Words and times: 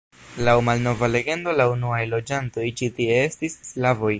Laŭ 0.45 0.53
malnova 0.69 1.09
legendo 1.11 1.53
la 1.59 1.67
unuaj 1.73 2.01
loĝantoj 2.15 2.65
ĉi 2.81 2.93
tie 3.01 3.21
estis 3.29 3.63
slavoj. 3.73 4.09